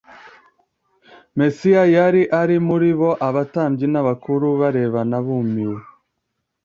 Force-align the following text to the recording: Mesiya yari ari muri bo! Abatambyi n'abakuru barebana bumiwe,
Mesiya 1.37 1.83
yari 1.95 2.21
ari 2.41 2.57
muri 2.67 2.89
bo! 2.99 3.11
Abatambyi 3.27 3.85
n'abakuru 3.89 4.47
barebana 4.59 5.17
bumiwe, 5.25 5.79